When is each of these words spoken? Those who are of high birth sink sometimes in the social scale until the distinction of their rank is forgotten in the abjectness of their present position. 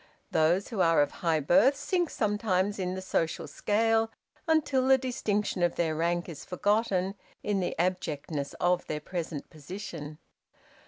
Those 0.31 0.69
who 0.69 0.79
are 0.81 0.99
of 1.03 1.11
high 1.11 1.39
birth 1.41 1.75
sink 1.75 2.09
sometimes 2.09 2.79
in 2.79 2.95
the 2.95 3.03
social 3.03 3.45
scale 3.47 4.11
until 4.47 4.87
the 4.87 4.97
distinction 4.97 5.61
of 5.61 5.75
their 5.75 5.93
rank 5.95 6.27
is 6.27 6.43
forgotten 6.43 7.13
in 7.43 7.59
the 7.59 7.75
abjectness 7.77 8.55
of 8.59 8.83
their 8.87 8.99
present 8.99 9.51
position. 9.51 10.17